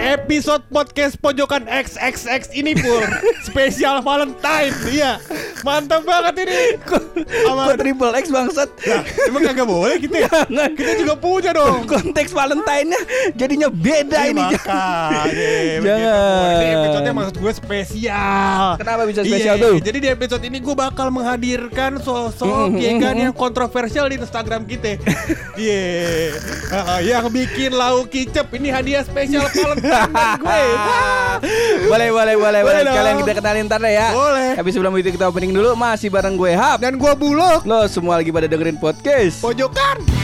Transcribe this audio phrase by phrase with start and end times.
[0.00, 3.04] Episode podcast pojokan XXX ini pur
[3.48, 5.20] spesial Valentine, iya
[5.60, 6.80] mantap banget ini.
[6.80, 7.20] Kok
[7.76, 8.68] triple X bangsat?
[8.80, 10.30] Nah, emang kagak boleh kita ya?
[10.72, 11.84] Kita juga punya dong.
[11.84, 13.00] Konteks Valentine-nya
[13.36, 14.40] jadinya beda Iya, ini.
[14.40, 16.08] makanya begitu, Jangan.
[16.16, 16.48] Pur.
[16.50, 18.64] Ini episode maksud gue spesial.
[18.80, 19.76] Kenapa bisa spesial Iya, tuh?
[19.84, 23.22] Jadi di episode ini gue bakal menghadirkan sosok Mm, ya mm, kan mm.
[23.28, 24.96] yang kontroversial di Instagram kita.
[25.60, 25.84] Iya.
[26.74, 30.62] Heeh, yang bikin lauk kicep ini hadiah spesial Valentine gue.
[31.90, 32.92] boleh, boleh, boleh, Boleh boleh.
[32.94, 34.08] Kalian kita kenalin ntar deh ya.
[34.14, 34.50] Boleh.
[34.56, 36.78] Tapi sebelum itu kita opening dulu masih bareng gue Hap.
[36.82, 39.42] Dan gue bulog Lo semua lagi pada dengerin podcast.
[39.42, 40.20] pojokan.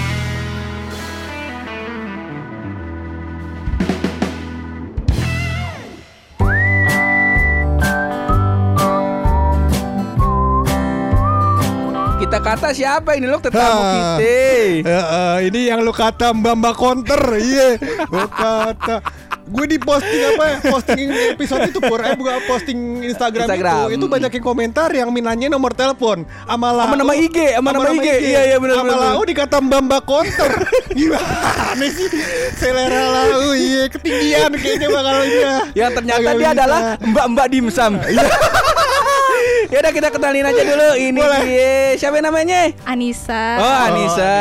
[12.16, 14.14] Kita kata siapa ini lo tetamu kita.
[14.86, 17.78] Ya, eh, ini yang lu kata Mbak Mbak Counter, iya.
[18.10, 18.98] Lu kata
[19.46, 20.56] gue di posting apa ya?
[20.66, 20.98] Posting
[21.32, 23.86] episode itu pur, eh bukan posting Instagram, Instagram.
[23.88, 27.70] itu, itu banyak yang komentar yang minanya nomor telepon, sama Lau, Sama nama IG, sama
[27.70, 28.08] nama IG.
[28.26, 30.50] Iya, iya, benar, Sama Lau dikata Mbak Mbak Counter.
[30.98, 32.08] Gimana sih?
[32.58, 35.56] Selera Lau, iya ketinggian kayaknya bakal ini ya.
[35.78, 36.54] Yang ternyata Agak dia bisa.
[36.58, 37.92] adalah Mbak-mbak dimsum.
[39.66, 41.40] ya udah kita kenalin aja dulu ini Boleh.
[41.42, 41.74] dia.
[41.96, 42.60] Siapa namanya?
[42.82, 43.44] Anissa.
[43.56, 44.34] Oh, Anissa.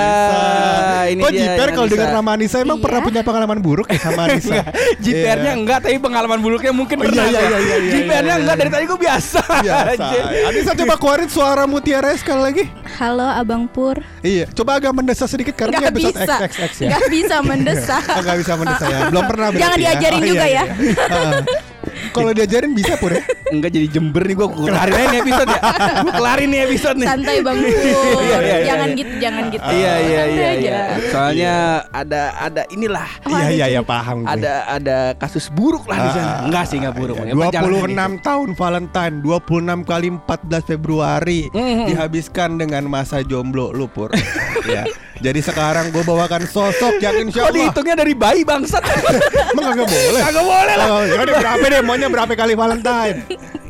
[1.08, 1.94] Ini Kok dia Jiper kalau Anissa.
[1.96, 2.84] dengar nama Anissa emang Iya.
[2.84, 4.62] pernah punya pengalaman buruk ya sama Anissa?
[4.98, 5.58] Jipernya Iya.
[5.58, 7.26] enggak tapi pengalaman buruknya mungkin Oh, iya, pernah.
[7.26, 8.62] iya, iya, iya, iya, Jipernya iya, enggak iya.
[8.62, 9.42] dari tadi gue biasa.
[9.58, 9.94] Biasa.
[9.96, 10.20] aja.
[10.46, 12.64] Anissa coba keluarin suara mutiara sekali lagi.
[12.96, 13.98] Halo Abang Pur.
[14.22, 16.36] Iya, coba agak mendesak sedikit karena ini Gak episode bisa.
[16.44, 16.90] XXX ya.
[16.92, 18.04] Gak bisa mendesak.
[18.08, 19.00] Oh, nggak bisa mendesak ya.
[19.08, 19.82] Belum pernah Jangan ya.
[19.84, 20.64] diajarin Oh, juga iya, ya.
[22.16, 22.18] Iya.
[22.18, 23.24] Kalau diajarin bisa pur ya.
[23.56, 25.60] Enggak jadi jember nih gue kelarin aja nih episode ya.
[26.02, 27.08] Gue kelarin nih episode nih.
[27.08, 27.68] Santai Bang Pur.
[28.26, 28.98] Iya, iya, iya, jangan iya.
[28.98, 29.66] gitu, jangan gitu.
[29.68, 30.80] Iya iya iya iya.
[31.08, 31.54] Soalnya
[31.90, 34.32] ada ada inilah Iya iya iya paham gue.
[34.32, 36.26] ada ada kasus buruk lah di sana.
[36.26, 37.16] Ah, Enggak sih enggak buruk.
[37.18, 38.18] Iya, Emang jalan 26 ini.
[38.22, 39.46] tahun Valentine 26
[39.84, 41.86] kali 14 Februari Mhm.
[41.88, 44.10] Dihabiskan dengan masa jomblo lu Pur
[44.68, 44.84] ya.
[45.16, 48.84] Jadi sekarang gue bawakan sosok yang insya Kok Allah dihitungnya dari bayi bangsat?
[49.56, 50.88] Emang kagak boleh Kagak boleh lah.
[50.92, 53.18] Oh, yaudah, berapa deh maunya berapa kali Valentine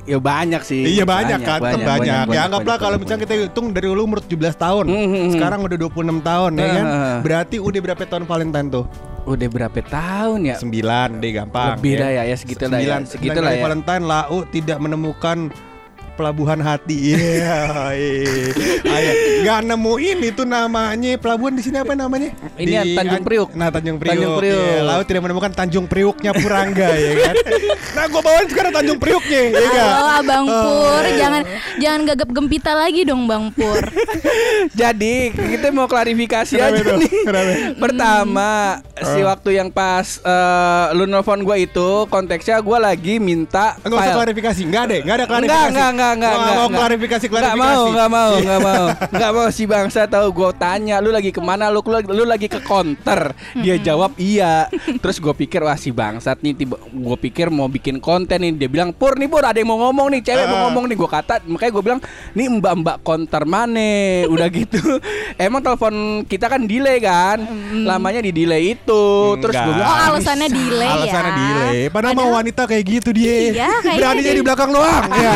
[0.06, 0.86] Ya banyak sih.
[0.86, 2.30] Iya banyak, kan, tetap banyak.
[2.30, 5.34] Ya anggaplah banyak, kalau banyak, misalnya kita hitung dari dulu umur 17 tahun, Mhm.
[5.34, 6.86] sekarang udah 26 tahun ya kan.
[7.26, 8.86] Berarti udah berapa tahun Valentine tuh?
[9.26, 10.56] Udah berapa tahun ya?
[10.62, 11.82] 9 deh gampang.
[11.82, 13.02] Lebih dah ya, ya segitu lah ya.
[13.02, 13.62] 9, Segitu lah ya.
[13.66, 15.38] Valentine Lau tidak menemukan
[16.16, 17.14] pelabuhan hati.
[17.14, 17.60] Iya.
[17.92, 18.48] iya.
[18.82, 19.12] Ayo,
[19.42, 22.32] nggak nemuin itu namanya pelabuhan di sini apa namanya?
[22.56, 23.50] Ini Di Tanjung An- Priuk.
[23.52, 24.12] Nah, Tanjung Priuk.
[24.12, 24.56] Tanjung Priuk.
[24.58, 27.36] Iya, Lau tidak menemukan Tanjung Priuknya Purangga ya kan.
[27.94, 29.86] Nah, gua bawain sekarang Tanjung Priuknya, ya kan?
[29.86, 31.18] Halo Abang Oh, Pur, iya.
[31.18, 31.42] jangan
[31.78, 33.82] jangan gagap gempita lagi dong Bang Pur.
[34.82, 36.94] Jadi kita mau klarifikasi Kenapa aja itu?
[36.98, 37.12] nih.
[37.22, 37.52] Kenapa?
[37.78, 38.52] Pertama,
[38.96, 44.14] si waktu yang pas eh, lu nelfon gue itu konteksnya gue lagi minta Enggak usah
[44.16, 45.52] klarifikasi, enggak deh, enggak ada klarifikasi.
[45.52, 46.78] Enggak, enggak, enggak, enggak, enggak, mau enggak.
[46.78, 47.56] klarifikasi, klarifikasi.
[47.56, 48.86] Enggak mau, enggak mau, enggak mau.
[49.16, 52.46] Enggak mau si bangsa tahu gue tanya lu lagi ke mana lu lu, lu lagi
[52.46, 53.32] ke counter.
[53.56, 54.68] Dia jawab iya.
[54.96, 58.52] Terus gue pikir wah si bangsat nih tiba gue pikir mau bikin konten nih.
[58.56, 60.62] Dia bilang pur nih pur ada yang mau ngomong nih, cewek mau Ah.
[60.68, 60.96] ngomong nih.
[60.96, 62.00] Gue kata makanya gue bilang
[62.32, 63.92] nih mbak-mbak counter mana?
[64.28, 65.00] Udah gitu.
[65.36, 67.40] Emang telepon kita kan delay kan?
[67.78, 69.06] Lamanya di delay itu.
[69.38, 69.78] Terus gue Enggak.
[69.78, 70.96] bilang Oh, "Ah, alasannya bisa." delay ya.
[70.98, 71.80] Alasannya delay.
[71.88, 73.36] Padahal mau Padahal- wanita kayak gitu dia.
[73.48, 75.04] Iya, kayaknya Beraninya dia- di belakang doang.
[75.12, 75.36] ya.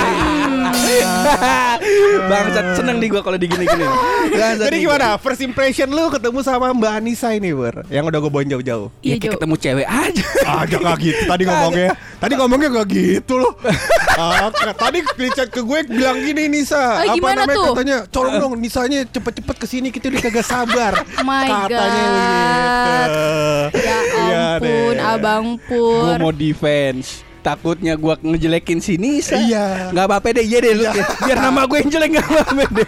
[2.29, 3.85] Bangsat seneng nih gue kalau digini-gini.
[4.31, 5.15] Jadi gimana?
[5.17, 7.85] First impression lu ketemu sama Mbak Anissa ini, Ber?
[7.87, 8.87] Yang udah gue bawain jauh-jauh.
[8.99, 9.35] Ya Iya, kayak Jo.
[9.37, 10.23] ketemu cewek aja.
[10.45, 11.89] Ah, gak gitu tadi ngomongnya.
[12.19, 13.53] Tadi ngomongnya gak gitu loh.
[14.11, 17.65] Ah, tadi di chat ke gue bilang gini Nisa, Oh, apa namanya tuh?
[17.71, 20.93] katanya, "Colong dong Nisanya cepet-cepet ke sini kita udah kagak sabar."
[21.27, 22.09] My katanya God.
[22.11, 23.29] begitu.
[23.79, 24.99] Ya Iya ampun, deh.
[25.01, 26.17] Abang Gue Pur.
[26.19, 27.23] mau defense.
[27.49, 29.33] Takutnya gue ngejelekin si Nisa.
[29.35, 29.89] Iya.
[29.89, 30.85] Gak apa-apa deh, iya deh lu.
[31.25, 32.87] Biar nama gue yang jelek gak apa-apa deh.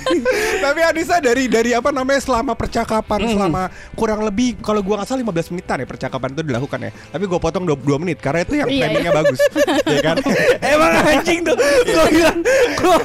[0.64, 3.30] Tapi Anissa dari dari apa namanya selama percakapan Hmm.
[3.32, 3.62] selama
[3.94, 6.90] kurang lebih kalau gua nggak salah 15 menitan ya percakapan itu dilakukan ya.
[6.90, 9.38] Tapi gua potong 22 menit karena itu yang Iya, timingnya bagus.
[9.94, 10.16] ya kan?
[10.74, 11.54] Emang anjing tuh.
[11.82, 12.38] Gue bilang,
[12.74, 13.00] kok,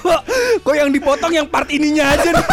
[0.64, 2.46] kok yang dipotong yang part ininya aja nih.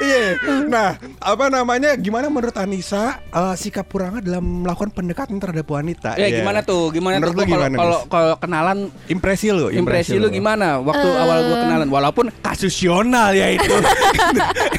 [0.00, 0.20] Iya.
[0.66, 0.88] Nah,
[1.18, 1.94] apa namanya?
[1.96, 6.09] Gimana menurut Anissa eh, sikap Puranga dalam melakukan pendekatan terhadap wanita?
[6.14, 6.38] Ya Iya.
[6.38, 6.90] gimana tuh?
[6.90, 11.22] Gimana Menurut tuh gimana, kalau kalau kenalan Impresi lu, impresi lu gimana waktu Eh.
[11.22, 13.68] awal gue kenalan walaupun kasusional ya itu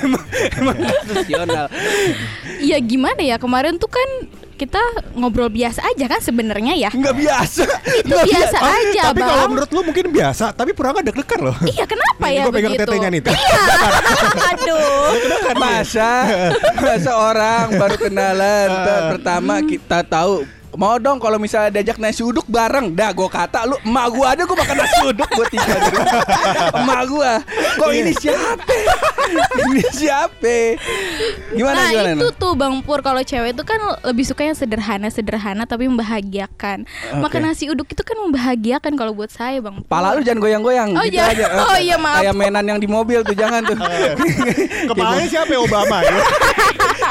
[0.01, 0.23] emang,
[0.55, 1.65] emang kasusional
[2.59, 4.09] Ya gimana ya kemarin tuh kan
[4.53, 4.77] kita
[5.17, 6.93] ngobrol biasa aja kan sebenarnya ya.
[6.93, 7.65] Nggak biasa.
[7.97, 11.57] Itu biasa Oh, aja, Tapi kalau menurut lu mungkin biasa, tapi pura nggak deg-degan loh.
[11.65, 13.21] Iya kenapa ya gua pegang tetenya nih.
[13.25, 13.61] Iya.
[14.53, 15.17] Aduh.
[15.57, 16.11] Masa
[16.77, 20.45] masa orang baru kenalan per- pertama kita tahu
[20.79, 22.95] Mau dong kalau misalnya diajak nasi uduk bareng.
[22.95, 25.73] Dah gue kata lu emak gua aja gue makan nasi uduk buat tiga.
[25.75, 26.23] Rumah.
[26.79, 27.31] Emak gua.
[27.75, 30.57] Kok ini siapa Ini siapa
[31.51, 35.63] Gimana nah gimana itu tuh Bang Pur kalau cewek itu kan lebih suka yang sederhana-sederhana
[35.65, 36.87] tapi membahagiakan.
[37.19, 39.89] Makan nasi uduk itu kan membahagiakan kalau buat saya Bang Pur.
[39.89, 41.35] Pala lu jangan goyang-goyang Oh, gitu jangan.
[41.35, 41.45] aja.
[41.67, 42.21] Oh, iya, maaf.
[42.23, 43.77] Kayak mainan yang di mobil tuh jangan tuh
[44.91, 46.11] Kepalanya siapa ya Obama ya?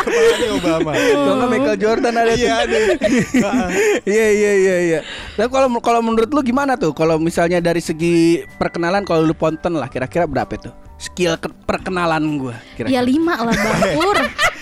[0.04, 0.90] Kepalanya Obama.
[0.96, 2.40] Kalau nggak Michael Jordan ada tuh.
[2.40, 2.76] Iya, ada.
[4.10, 4.98] Iya iya iya iya.
[5.36, 6.92] Tapi kalau kalau menurut lu gimana tuh?
[6.96, 10.70] Kalau misalnya dari segi perkenalan kalau lu ponten lah kira-kira berapa itu?
[11.00, 12.92] Skill ke- perkenalan gua kira-kira.
[12.92, 14.18] Ya lima lah Bang Pur.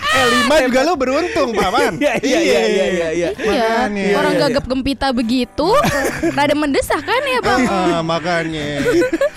[0.09, 1.99] Eh lima juga lu beruntung, Paman.
[2.01, 3.09] Iya iya iya iya iya.
[3.11, 3.29] iya.
[3.35, 4.05] Makanya.
[4.15, 5.67] orang Iya, gagap gempita begitu,
[6.37, 7.61] rada mendesak kan ya bang?
[7.63, 8.81] Ah, makanya.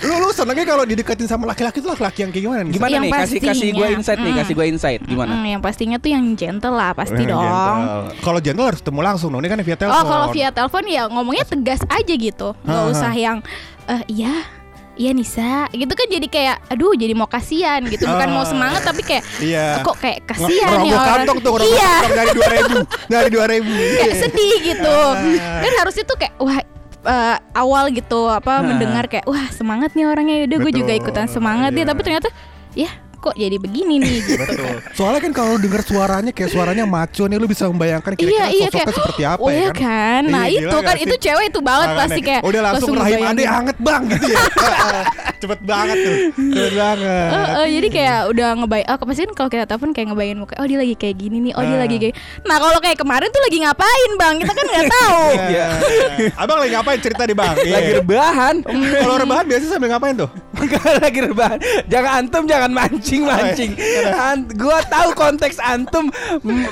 [0.01, 2.73] lu lu senengnya kalau dideketin sama laki-laki tuh laki-laki yang kayak gimana nih?
[2.73, 3.11] Gimana Yang nih?
[3.13, 4.39] Kasih kasih gua insight nih, Mm.
[4.39, 5.31] kasih gua insight gimana?
[5.33, 7.43] Hmm, yang pastinya tuh yang gentle lah pasti dong.
[7.43, 8.01] gentle.
[8.21, 9.43] Kalau gentle harus ketemu langsung dong.
[9.43, 9.93] Ini kan via telepon.
[9.93, 13.37] Oh kalau via telepon ya ngomongnya tegas aja gitu, nggak Ah, usah yang
[13.85, 14.62] eh iya.
[14.93, 18.47] Iya Nisa, gitu kan jadi kayak, aduh jadi mau kasihan gitu, bukan mau Ah.
[18.47, 19.81] semangat tapi kayak, Iya.
[19.81, 21.07] kok kayak kasihan ya Ngerogoh orang.
[21.17, 22.77] kantong tuh ngerogoh Iya, kantong dari dua ribu,
[23.09, 23.71] dari dua ribu.
[23.99, 24.97] kayak sedih gitu.
[25.09, 25.59] Ah.
[25.59, 26.59] Kan harusnya tuh kayak, wah
[27.03, 31.73] eh, awal gitu apa mendengar kayak, wah semangat nih orangnya, udah gue juga ikutan semangat
[31.73, 31.89] ya, Iya.
[31.89, 32.29] tapi ternyata,
[32.71, 32.91] ya
[33.23, 34.35] kok jadi begini nih gitu.
[34.37, 34.75] Betul.
[34.91, 38.45] Soalnya kan kalau lu denger suaranya kayak suaranya maco nih lu bisa membayangkan iya kira-kira
[38.49, 39.79] iya sosoknya kayak seperti apa oh, ya iya kan?
[39.79, 42.01] kan nah Iya, itu kan itu cewek itu banget Makanya.
[42.03, 43.33] pasti kayak udah langsung rahim ngebayangin.
[43.33, 44.41] ade anget bang gitu ya.
[45.43, 46.15] Cepet banget tuh.
[46.33, 47.29] Cepet banget.
[47.33, 50.53] Eh, eh, jadi kayak udah ngebayang oh pasti kan kalau kita telepon kayak ngebayangin muka
[50.55, 51.81] oh dia lagi kayak gini nih oh dia Ah.
[51.81, 55.23] lagi kayak nah kalau kayak kemarin tuh lagi ngapain bang kita kan nggak tahu
[55.53, 55.67] Iya.
[56.35, 57.55] Abang lagi ngapain cerita di bang?
[57.57, 57.73] Iya.
[57.73, 58.55] Lagi rebahan.
[58.95, 60.29] Kalau rebahan biasanya sambil ngapain tuh?
[60.99, 61.59] Lagi rebahan.
[61.85, 63.71] Jangan antum jangan mancing mancing.
[64.07, 66.09] An- gua tahu konteks antum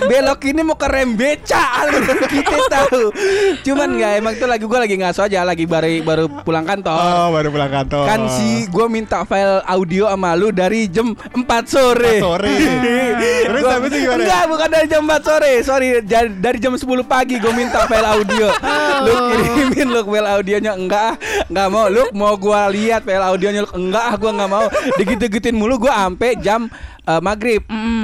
[0.02, 1.88] belok ini mau ke rem beca
[2.24, 3.12] kita tahu.
[3.62, 6.96] Cuman nggak emang itu lagi gua lagi ngaso aja lagi baru baru pulang kantor.
[6.96, 8.04] Oh baru pulang kantor.
[8.06, 12.20] Kan si gue minta file audio sama lu dari jam 4 sore.
[12.20, 12.54] 4 sore.
[13.48, 14.22] Terus Gua- habis itu gimana?
[14.22, 15.52] Enggak, bukan dari jam 4 sore.
[15.62, 18.48] Sorry, dari, jam 10 pagi gue minta file audio.
[19.02, 21.18] Lu kirimin lu file audionya enggak,
[21.48, 21.86] enggak mau.
[21.88, 24.66] Lu mau gua lihat file audionya lu enggak, ah, gua enggak mau.
[25.02, 26.70] Digitu-gituin mulu gua sampai jam
[27.04, 27.62] eh, maghrib.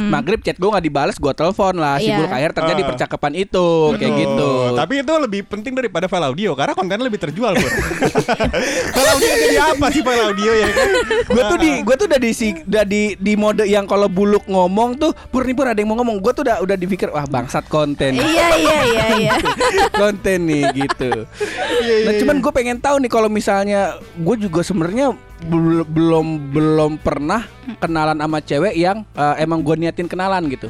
[0.07, 1.97] Maghrib chat gua nggak dibalas, gua telepon lah.
[1.97, 2.25] Si Iya.
[2.27, 2.87] Akhir terjadi Ah.
[2.87, 4.21] percakapan itu kayak Betul.
[4.23, 4.51] gitu.
[4.73, 7.67] Tapi itu lebih penting daripada file audio karena kontennya lebih terjual, Bro.
[8.93, 10.89] file audio jadi apa sih file audio ya kan?
[11.27, 14.45] gue tuh di gue tuh udah di si- udah di di mode yang kalau buluk
[14.45, 17.25] ngomong tuh pur nih pur ada yang mau ngomong gue tuh udah udah dipikir wah
[17.25, 19.33] bangsat konten iya iya iya iya
[20.01, 21.27] konten nih gitu
[22.05, 23.81] nah cuman gue pengen tahu nih kalau misalnya
[24.13, 25.11] gue juga sebenarnya
[25.43, 27.43] bel- belum belum pernah
[27.77, 30.67] kenalan sama cewek yang eh, emang gue niatin kenalan gitu.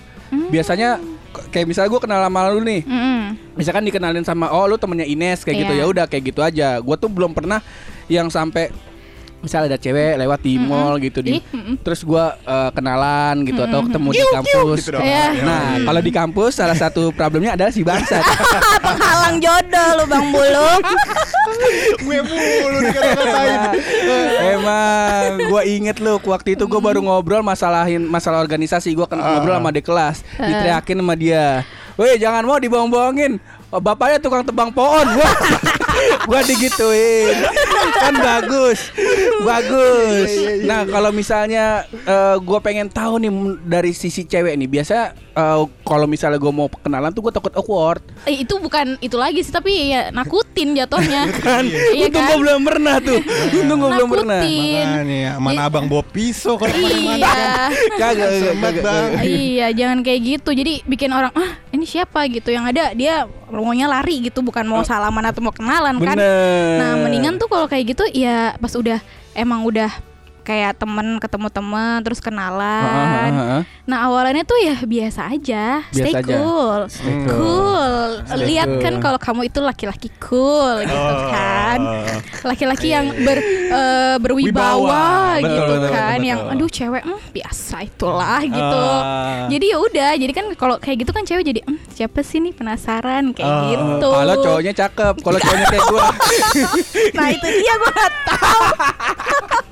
[0.50, 0.98] Biasanya
[1.31, 2.81] k- kayak misalnya gue kenal sama lu nih.
[2.84, 3.19] Mm-mm.
[3.58, 5.74] misalkan dikenalin sama oh lu temennya Ines kayak gitu.
[5.74, 5.84] Iya.
[5.84, 6.78] ya udah kayak gitu aja.
[6.80, 7.60] Gue tuh belum pernah
[8.08, 8.69] yang sampai
[9.42, 11.75] misalnya ada cewek lewat di mall gitu di Ih, mm-mm.
[11.86, 14.78] terus gua eh, kenalan gitu atau ketemu di kampus.
[14.81, 15.06] Gitu dong.
[15.06, 15.25] Iya.
[15.45, 18.24] nah kalau di kampus salah satu problemnya adalah si bangsat.
[18.86, 20.84] Penghalang jodoh lu bang buluk
[22.06, 23.60] Gue mulu dikata-katain.
[24.56, 28.94] emang gua inget lu waktu itu gua baru ngobrol masalahin masalah organisasi.
[28.97, 31.64] Gua kan ngobrol sama di kelas diteriakin sama dia.
[31.97, 35.04] Woi jangan mau dibohong-bohongin Oh, Bapaknya tukang tebang pohon.
[35.04, 35.36] Wah.
[36.30, 37.36] Gua digituin.
[38.00, 38.94] Kan bagus.
[39.44, 40.30] Bagus.
[40.64, 43.31] Nah kalau misalnya eh, Gue pengen tahu nih
[43.66, 44.69] Dari sisi cewek nih.
[44.69, 48.04] Biasa eh, Kalau misalnya gue mau kenalan tuh Gue takut awkward.
[48.30, 51.28] Eh, itu bukan itu lagi sih tapi ya nakutin jatuhnya.
[51.44, 51.68] Kan?
[51.68, 53.19] Iya Untung kan gue belum pernah tuh.
[53.57, 54.42] Untung gue belum pernah.
[54.44, 57.68] Makanya mana abang bawa pisau kalau iya.
[58.00, 59.24] kagak.
[59.28, 60.50] iya jangan kayak gitu.
[60.56, 62.19] Jadi bikin orang ah ini siapa?
[62.31, 62.50] gitu.
[62.52, 66.16] Yang ada dia maunya lari gitu bukan mau salaman atau mau kenalan kan.
[66.19, 66.77] Bener.
[66.80, 68.99] Nah mendingan tuh kalau kayak gitu ya pas udah
[69.33, 69.89] emang udah
[70.47, 73.61] kayak temen ketemu temen terus kenalan Heeh.
[73.83, 76.31] nah awalannya tuh ya biasa aja stay Biasa aja.
[76.33, 77.35] cool Stay cool.
[77.35, 77.92] cool
[78.23, 78.80] Stay lihat cool.
[78.80, 81.27] kan kalau kamu itu laki-laki cool gitu Oh.
[81.27, 81.80] kan
[82.44, 85.06] laki-laki yang ber eh, berwibawa Wibawa.
[85.37, 89.45] gitu Betul, betul, kan betul, yang aduh cewek hmm, biasa itulah gitu Ah.
[89.47, 92.54] jadi ya udah jadi kan kalau kayak gitu kan cewek jadi "Hmm, siapa sih nih
[92.54, 93.68] penasaran kayak Oh.
[93.68, 96.06] gitu Kalau cowoknya cakep, kalau cowoknya kayak gua.
[97.18, 98.61] nah itu dia gue gak tahu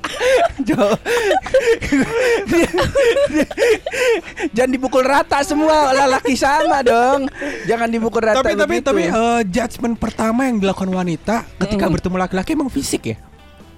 [4.56, 7.28] Jangan dipukul rata semua lelaki sama dong.
[7.68, 8.88] Jangan dipukul rata tapi tapi begitu.
[8.90, 13.16] tapi eh, judgement pertama yang dilakukan wanita ketika bertemu laki-laki emang fisik ya?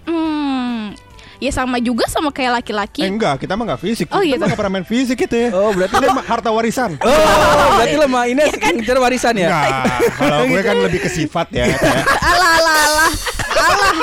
[0.08, 0.96] Hmm,
[1.42, 3.04] ya sama juga sama kayak laki-laki.
[3.04, 4.06] Eh, enggak, kita mah enggak fisik.
[4.12, 4.40] Oh, kita gitu.
[4.40, 5.48] mah nggak pernah main fisik itu ya.
[5.52, 6.96] Oh, berarti Ini mah harta warisan.
[7.02, 9.48] Oh, berarti lo sama Ines ngejar warisan ya?
[9.50, 9.68] Enggak,
[10.16, 11.64] kalau gue kan lebih ke sifat ya.
[11.68, 13.12] kayak, alah alah
[13.58, 13.96] alah.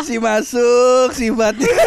[0.06, 1.68] Si masuk sifatnya.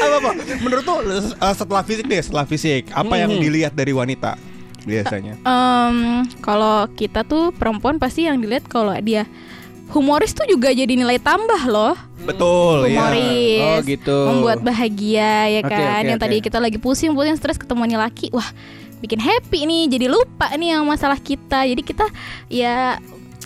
[0.00, 0.30] apa apa?
[0.60, 3.42] Menurut tuh eh, setelah fisik deh, setelah fisik, apa yang Hmm.
[3.42, 4.34] dilihat dari wanita
[4.82, 5.36] biasanya?
[5.40, 5.96] Em,
[6.40, 9.28] kalau kita tuh perempuan pasti yang dilihat kalau dia
[9.90, 11.94] humoris tuh juga jadi nilai tambah loh.
[12.20, 13.64] Betul, Humoris.
[13.64, 14.18] Oh, gitu.
[14.28, 16.04] Membuat bahagia ya kan.
[16.04, 16.44] oke, yang tadi oke.
[16.46, 18.44] kita lagi pusing-pusing stres ketemu nih laki, wah
[19.00, 19.84] bikin happy nih.
[19.88, 21.64] Jadi lupa nih yang masalah kita.
[21.64, 22.04] Jadi kita
[22.52, 23.00] ya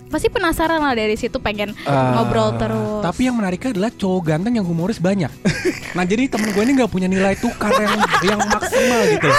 [0.05, 3.01] pasti penasaran lah dari situ pengen Ah, ngobrol terus.
[3.01, 5.31] Tapi yang menariknya adalah cowok ganteng yang humoris banyak.
[5.97, 9.29] nah jadi temen gue ini nggak punya nilai tukar yang yang maksimal gitu.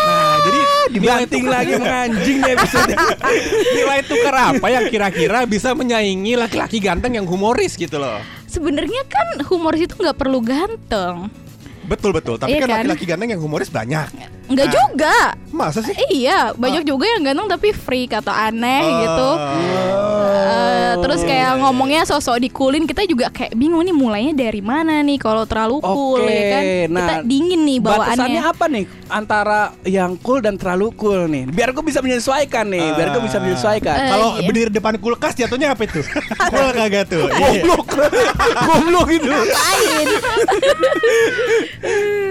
[0.00, 2.92] Nah jadi Dibanting lagi menganjing deh episode.
[3.76, 8.16] nilai tukar apa yang kira-kira bisa menyaingi laki-laki ganteng yang humoris gitu loh.
[8.46, 11.28] sebenarnya kan humoris itu nggak perlu ganteng.
[11.84, 12.36] Betul betul.
[12.36, 12.76] Tapi Iya kan kan?
[12.82, 14.08] laki-laki ganteng yang humoris banyak.
[14.48, 14.72] Enggak Nah.
[14.74, 15.16] juga.
[15.48, 15.94] Masa sih?
[16.10, 19.28] Iya, banyak juga yang ganteng tapi freak atau aneh gitu.
[20.38, 25.16] Eh, terus kayak ngomongnya sosok dikulin kita juga kayak bingung nih mulainya dari mana nih
[25.16, 26.62] kalau terlalu cool Oke, ya kan.
[26.86, 28.42] nah, kita dingin nih Batasannya bawaannya.
[28.46, 31.42] apa nih antara yang cool dan terlalu cool nih?
[31.46, 33.94] Biar gue bisa menyesuaikan nih, biar gue bisa menyesuaikan.
[33.98, 34.44] Eh, Kalau iya.
[34.44, 36.00] berdiri depan kulkas jatuhnya apa itu?
[36.48, 37.26] Cool kagak tuh?
[37.26, 37.62] Iya.
[37.62, 37.86] Goblok,
[38.58, 39.28] goblok gitu.
[39.28, 40.06] Ngapain?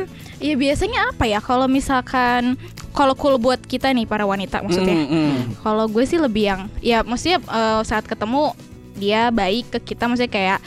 [0.38, 2.56] Iya biasanya apa ya kalau misalkan
[2.94, 4.98] kalau cool buat kita nih para wanita maksudnya.
[4.98, 5.36] Mm, mm.
[5.62, 8.54] Kalau gue sih lebih yang ya maksudnya eh, saat ketemu
[8.98, 10.60] dia baik ke kita maksudnya kayak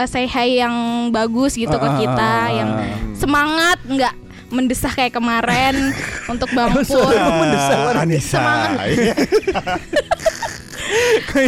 [0.00, 0.72] eh, say hi yang
[1.12, 2.84] bagus gitu ke Ah, kita ah, ah, yang ah.
[3.12, 4.14] semangat nggak
[4.48, 5.92] mendesah kayak kemarin
[6.32, 6.84] untuk Bang Pur.
[6.84, 7.76] Suara mendesah.
[7.76, 8.40] Ah, Anissa.
[8.88, 9.14] Iya.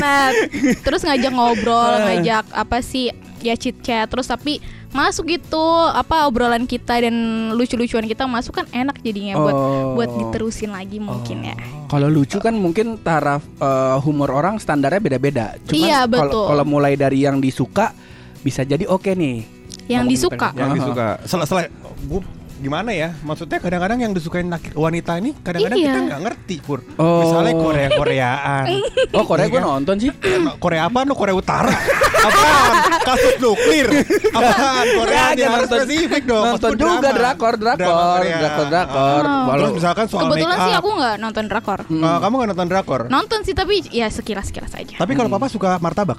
[0.03, 0.35] Nah,
[0.83, 4.59] terus ngajak ngobrol, ngajak apa sih ya chit chat terus tapi
[4.89, 7.15] masuk gitu apa obrolan kita dan
[7.53, 9.93] lucu-lucuan kita masuk kan enak jadinya buat Oh.
[9.95, 11.57] buat diterusin lagi mungkin ya.
[11.87, 15.57] Kalau lucu kan mungkin taraf eh, humor orang standarnya beda-beda.
[15.63, 16.47] Cuman Iya, kalau- betul.
[16.49, 17.93] Kalau mulai dari yang disuka
[18.39, 19.45] bisa jadi oke nih.
[19.87, 20.49] Yang Ngomongin disuka.
[20.55, 21.07] yang disuka.
[21.25, 21.59] Sel sel
[22.03, 22.21] bu,
[22.59, 23.15] gimana ya?
[23.21, 25.87] Maksudnya kadang-kadang yang disukain laki- wanita ini kadang-kadang Iya.
[25.89, 26.83] kita nggak ngerti, Pur.
[26.95, 27.23] Oh.
[27.23, 28.65] Misalnya Korea Koreaan.
[29.11, 29.71] Oh Korea Iya gue kan?
[29.73, 30.11] nonton sih.
[30.59, 31.01] Korea apa?
[31.03, 31.73] No Korea Utara.
[32.19, 32.75] Apaan?
[33.01, 33.89] Kasus nuklir.
[34.31, 34.85] Apaan?
[34.93, 36.45] Korea dia harus nonton- spesifik dong.
[36.45, 37.17] nonton Maksud juga drama.
[37.17, 38.37] drakor, drakor, Drama Korea.
[38.39, 39.23] drakor, drakor.
[39.23, 39.43] Oh.
[39.47, 41.81] Walau- Terus misalkan soal Kebetulan sih aku nggak nonton drakor.
[41.85, 43.01] Eh, kamu nggak nonton drakor?
[43.09, 44.95] Nonton sih tapi ya sekilas-sekilas aja.
[44.95, 46.19] Tapi kalau papa suka martabak?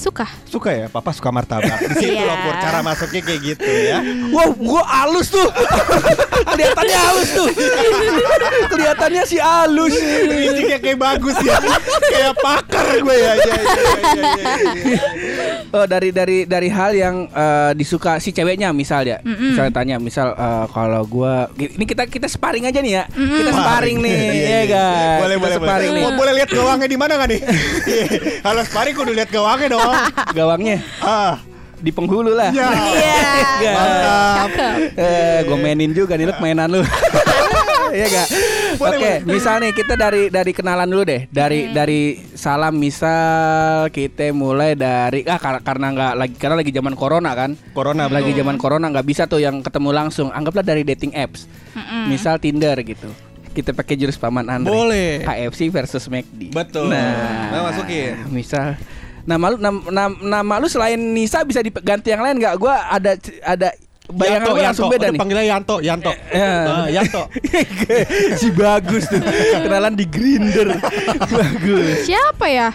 [0.00, 0.24] Suka.
[0.48, 0.86] Suka ya?
[0.88, 1.76] Papa suka martabak.
[1.92, 2.24] Di situ Iya.
[2.24, 3.98] loh Pur, cara masuknya kayak gitu ya.
[4.32, 5.44] Wow, gua halus tuh.
[6.50, 7.48] Kelihatannya halus tuh.
[8.66, 9.92] Kelihatannya sih halus.
[9.92, 11.60] Fisiknya kayak bagus ya.
[12.02, 13.32] kayak pakar gue ya.
[13.36, 13.60] Iya, iya, iya,
[14.16, 14.24] iya,
[14.88, 15.00] iya.
[15.70, 19.20] Oh, dari dari dari hal yang eh, disuka si ceweknya misal ya.
[19.22, 23.04] Misalnya tanya, misal eh, kalau gua ini kita kita sparring aja nih ya.
[23.06, 24.62] Kita sparring nih, Iya, ya iya.
[24.66, 25.18] kan?
[25.20, 25.88] Boleh, Kita boleh, boleh.
[25.92, 26.04] nih.
[26.16, 27.40] Boleh lihat gawangnya di mana nggak nih?
[28.40, 29.89] Kalau sparring kudu lihat gawangnya dong.
[30.32, 31.38] Gawangnya Ah,
[31.76, 32.50] di penghulu lah.
[32.50, 32.68] ya.
[33.60, 33.72] Iya.
[33.72, 34.48] Mantap.
[34.94, 36.80] Eh, gue mainin juga nih, lu mainan lu.
[37.90, 38.28] Iya gak?
[38.78, 38.86] Oke,
[39.18, 39.18] boleh.
[39.26, 41.26] misal nih kita dari dari kenalan dulu deh.
[41.26, 46.94] Dari dari salam misal kita mulai dari ah kar- karena nggak lagi karena lagi zaman
[46.94, 47.58] corona kan.
[47.74, 48.38] Corona lagi betul.
[48.38, 50.30] zaman corona nggak bisa tuh yang ketemu langsung.
[50.30, 51.50] Anggaplah dari dating apps.
[52.06, 53.10] Misal Tinder gitu.
[53.50, 54.70] Kita pakai jurus paman Andre.
[54.70, 55.26] Boleh.
[55.26, 56.54] KFC versus McD.
[56.54, 56.94] Betul.
[56.94, 58.22] Nah, Nah, masukin.
[58.30, 58.78] Misal
[59.24, 62.54] nama lu nama, nama, nama lu selain Nisa bisa diganti yang lain nggak?
[62.56, 63.68] Gua ada ada
[64.10, 64.94] bayangan Yanto, gua langsung Yanto.
[64.94, 65.20] beda Udah nih.
[65.20, 66.12] panggilnya Yanto, Yanto.
[66.30, 66.50] Ya.
[66.66, 67.22] Ah, Yanto.
[68.40, 69.20] si bagus tuh
[69.56, 70.68] kenalan di Grinder
[71.34, 72.70] bagus Siapa ya?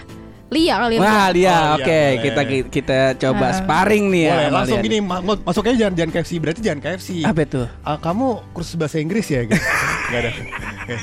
[0.46, 1.50] Lia kali wah Lia.
[1.74, 2.22] Oh, oke iya, boleh.
[2.22, 3.54] kita kita coba Ah.
[3.56, 6.62] sparring nih ya Boleh, sama langsung Lia gini ma- ma- masuknya jangan jangan KFC berarti
[6.62, 7.10] jangan KFC.
[7.22, 9.42] apa tuh Ah, kamu kursus bahasa Inggris ya?
[9.44, 9.58] Gitu.
[10.06, 10.32] Gak ada.
[10.78, 10.96] Oke.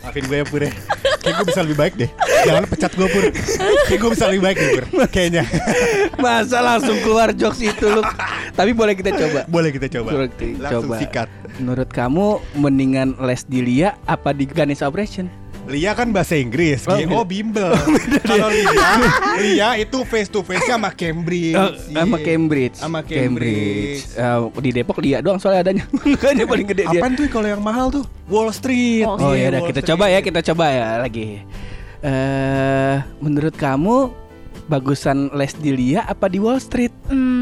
[0.00, 0.72] Maafin gue ya Pur ya.
[1.20, 2.10] Kayak gue bisa lebih baik deh.
[2.42, 3.24] Jangan pecat gue Pur.
[3.86, 4.84] Kayak gue bisa lebih baik deh Pur.
[5.06, 5.44] Kayaknya.
[6.18, 8.02] masa langsung keluar jokes itu lu
[8.50, 10.08] tapi boleh kita coba Boleh kita coba.
[10.10, 10.98] Boleh kita Langsung coba.
[10.98, 11.28] sikat.
[11.56, 15.28] menurut kamu mendingan les di Lia apa di Ganesha Operation
[15.66, 17.06] Lia kan bahasa Inggris, Oh, G.O.
[17.12, 17.24] beda.
[17.24, 17.70] bimbel.
[18.22, 18.88] Kalau Lia,
[19.36, 21.52] Lia itu face to face sama Cambridge.
[21.52, 22.24] Oh, sama Iya.
[22.24, 24.02] Cambridge Sama Cambridge.
[24.10, 27.60] Eh, di Depok Lia doang soalnya adanya Makanya paling gede dia Apaan tuh kalau yang
[27.60, 28.04] mahal tuh?
[28.26, 29.04] Wall Street.
[29.04, 29.90] Oh, Oh Iya, ya udah kita Street.
[29.90, 31.28] coba ya kita coba ya lagi.
[32.00, 34.10] Eh menurut kamu
[34.66, 36.94] bagusan les di Lia apa di Wall Street?
[37.06, 37.39] Hmm,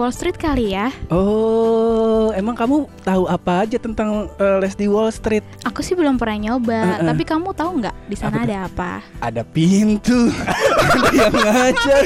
[0.00, 0.88] Wall Street kali ya.
[1.12, 5.44] Oh, emang kamu tahu apa aja tentang eh, les di Wall Street?
[5.68, 7.08] Aku sih belum pernah nyoba, Eh, eh.
[7.12, 9.04] tapi kamu tahu nggak di sana ada apa?
[9.20, 10.32] Ada pintu,
[10.80, 12.02] ada yang ngajar,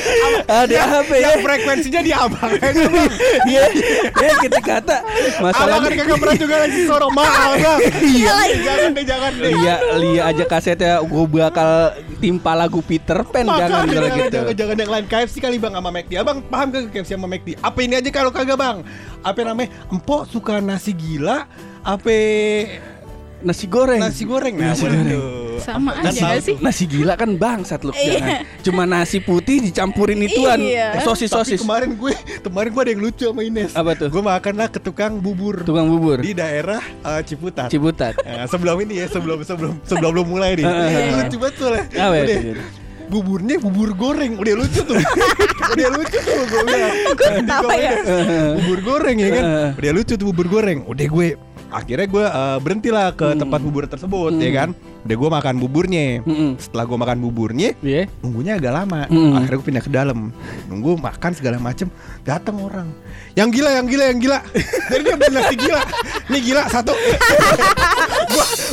[0.50, 1.26] ada apa ya?
[1.30, 2.50] Yang frekuensinya di abang
[3.50, 3.64] Iya,
[4.10, 8.34] ya kita kata Abang masalahnya kan kagak pernah juga lagi sorong mahal bang Iya
[8.64, 11.70] Jangan deh jangan deh Lia, Lia aja kasetnya gue bakal
[12.18, 14.34] timpa lagu Peter Pan jangan kalau jangan, gitu.
[14.34, 17.48] jangan, jangan yang lain KFC kali bang sama McD Abang paham gak KFC sama McD
[17.60, 18.80] Apa ini aja kalau kagak bang
[19.20, 21.44] Apa namanya Empok suka nasi gila
[21.80, 22.12] Apa
[23.40, 24.00] Nasi goreng.
[24.00, 25.04] nasi goreng Nah Nasi goreng.
[25.04, 25.60] tuh.
[25.60, 26.56] Sama Kan aja gak sih?
[26.58, 28.16] Nasi gila kan bangsat lu Iya.
[28.16, 28.40] jangan.
[28.60, 31.04] Cuma nasi putih dicampurin ituan Iya.
[31.04, 31.60] sosis Tapi sosis.
[31.60, 34.08] kemarin gue Kemarin gue ada yang lucu sama Ines Apa tuh?
[34.08, 36.24] Gue makan lah ke tukang bubur Tukang bubur.
[36.24, 38.16] Di daerah eh, Ciputat Ciputat.
[38.18, 40.64] Nah, sebelum ini ya, sebelum sebelum sebelum belum mulai nih.
[41.20, 41.84] Lucu banget soalnya.
[43.04, 43.10] Ya?
[43.12, 44.96] Buburnya bubur goreng, udah lucu tuh.
[45.76, 46.92] udah lucu tuh gue bilang.
[47.12, 47.92] Gue ketawa ya.
[48.56, 49.44] bubur goreng ya kan.
[49.76, 50.88] Udah lucu tuh bubur goreng.
[50.88, 51.28] Udah gue
[51.68, 54.70] akhirnya gue eh, berhentilah ke tempat bubur tersebut ya kan.
[55.04, 56.24] Udah gue makan buburnya.
[56.24, 56.56] Mm-mm.
[56.56, 58.08] Setelah gue makan buburnya, Iya.
[58.24, 59.04] nunggunya agak lama.
[59.12, 59.36] Mm.
[59.36, 60.18] Akhirnya gue pindah ke dalam.
[60.64, 61.92] Nunggu makan segala macem.
[62.24, 62.88] Datang orang.
[63.36, 64.38] Yang gila, yang gila, yang gila.
[64.88, 65.82] Jadi dia beli nasi gila.
[66.32, 66.94] Nih gila satu.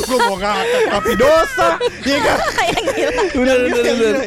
[0.08, 1.68] gua mau ngakak tapi dosa.
[2.00, 2.38] Iya kan?
[2.64, 3.12] Yang gila.
[3.36, 4.24] Udah, udah, yang udah.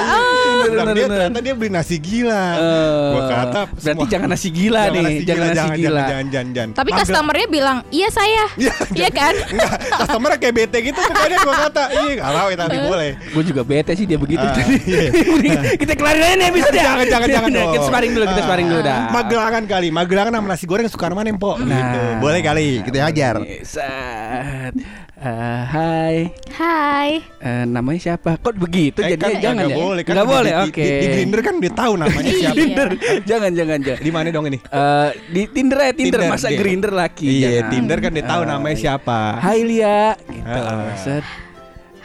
[0.65, 0.74] Ah, Iya.
[0.75, 1.19] bener, Bilang dia bener.
[1.22, 2.43] ternyata dia beli nasi gila.
[2.55, 5.86] Eh, gua kata berarti semua- jangan nasi gila nih, jangan nasi jangan, gila.
[5.86, 6.69] Jangan, jangan, jangan, jangan.
[6.74, 8.43] Tapi customernya bilang, iya saya.
[8.57, 9.34] Iya, Iya kan?
[9.45, 11.84] Enggak, customer kayak bete gitu pokoknya gua kata.
[11.91, 13.10] Iya, enggak tahu ya tapi boleh.
[13.29, 14.41] Gue juga bete sih dia begitu.
[14.41, 15.60] Ah, iya.
[15.81, 16.84] kita kelarin aja nih episode ya.
[16.86, 17.50] Jangan, jangan, jangan.
[17.75, 19.00] Kita sparring dulu, kita sparring dulu dah.
[19.12, 21.69] Magelangan kali, Magelangan sama nasi goreng suka mana Empok Nah.
[21.69, 22.00] gitu.
[22.19, 23.36] Boleh kali, kita ajar.
[23.62, 25.04] Saat.
[25.15, 25.31] Eh,
[25.65, 26.27] hai.
[26.51, 27.24] Hai.
[27.39, 28.36] Eh, namanya siapa?
[28.36, 29.00] Kok begitu?
[29.00, 29.75] Eh, Jadi kan jangan ya.
[29.77, 30.51] boleh kan di- boleh.
[30.51, 30.84] di, Oke.
[30.84, 32.39] di, di Grindr kan udah tahu namanya Iya.
[32.41, 32.89] siapa Tinder.
[33.24, 34.01] jangan, jangan, jangan.
[34.01, 36.60] di mana dong ini Eh, di Tinder ya Tinder, Tinder, masa iya.
[36.60, 37.27] Grinder laki.
[37.31, 37.72] iya jangan.
[37.72, 40.00] Tinder kan udah tahu Eh, namanya siapa Hai Lia.
[40.19, 40.60] Gitu.
[40.60, 40.95] Ah.
[41.00, 41.24] Set.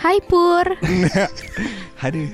[0.01, 0.65] Hai Pur.
[2.01, 2.33] aduh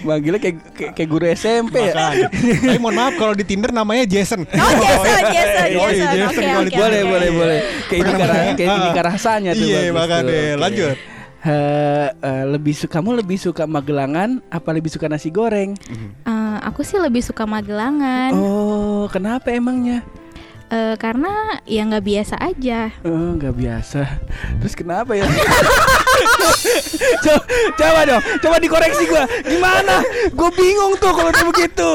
[0.00, 2.24] Manggilnya kayak kayak, kayak guru SMP ya.
[2.24, 6.16] tapi mohon maaf kalau di Tinder namanya Jason Oh Jason, Jason, Oh, iya, Jason.
[6.16, 7.10] Jason Oke, kalau oke, di- boleh, oke.
[7.12, 7.58] boleh, boleh.
[7.84, 9.66] Kayak ini karah, kayak ini rasanya tuh.
[9.68, 10.24] Iya, makanya.
[10.24, 10.40] Oke.
[10.56, 10.96] Lanjut.
[11.42, 15.76] Eh, eh, lebih suka kamu lebih suka Magelangan apa lebih suka nasi goreng?
[16.24, 18.32] Eh, aku sih lebih suka Magelangan.
[18.32, 20.00] Oh, kenapa emangnya?
[20.72, 21.28] Eh, karena
[21.62, 22.88] ya nggak biasa aja.
[23.04, 24.08] Oh, nggak biasa.
[24.56, 25.28] Terus kenapa ya?
[27.22, 27.42] coba,
[27.76, 29.28] coba dong, coba dikoreksi gua.
[29.42, 30.00] Gimana?
[30.32, 31.90] Gue bingung tuh kalau udah begitu.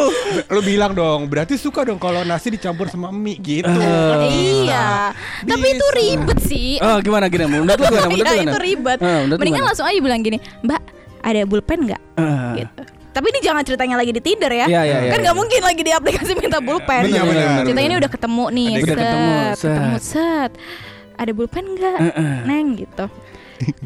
[0.47, 4.65] lu bilang dong berarti suka dong kalau nasi dicampur sama mie gitu Eh.
[4.69, 5.09] iya.
[5.41, 5.97] Tapi itu Bisa.
[5.97, 6.77] ribet sih.
[6.77, 7.49] Oh, gimana gimana?
[7.51, 8.05] Menurut lu gimana?
[8.05, 8.51] Menurut lu Iya gimana?
[8.53, 8.99] itu ribet.
[8.99, 10.81] Eh, lu Mendingan langsung aja bilang gini, Mbak,
[11.19, 12.01] ada pulpen nggak?
[12.15, 12.81] Eh, Gitu.
[13.17, 14.69] Tapi ini jangan ceritanya lagi di Tinder ya.
[14.69, 17.09] Iya, iya, iya, kan nggak mungkin lagi di aplikasi minta pulpen.
[17.09, 20.01] Benar, benar, Ceritanya ini udah ketemu nih, Udah set, ketemu, ketemu set.
[20.05, 20.51] set.
[21.17, 22.35] Ada pulpen nggak, Eh, eh.
[22.45, 23.05] Neng gitu.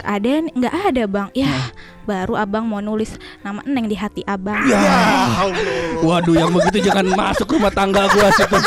[0.03, 1.27] Ada nggak ada bang?
[1.31, 1.47] Ya
[2.03, 4.61] baru abang mau nulis nama Neng di hati abang.
[4.63, 4.79] ya
[5.39, 6.01] Allah.
[6.01, 8.57] Waduh, yang begitu jangan masuk rumah tangga gua situ.